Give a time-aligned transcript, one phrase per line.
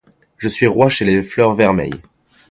[0.39, 2.01] Je suis roi chez les fleurs vermeilles.